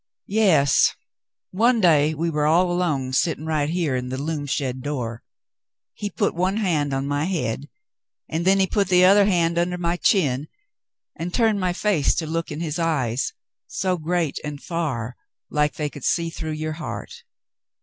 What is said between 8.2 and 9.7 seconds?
and then he put the other hand